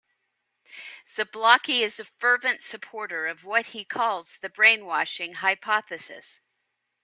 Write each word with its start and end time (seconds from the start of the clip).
Zablocki 1.07 1.81
is 1.81 1.99
a 1.99 2.05
fervent 2.05 2.63
supporter 2.63 3.27
of 3.27 3.45
what 3.45 3.67
he 3.67 3.85
calls 3.85 4.37
'the 4.39 4.49
brainwashing 4.49 5.33
hypothesis'. 5.33 6.41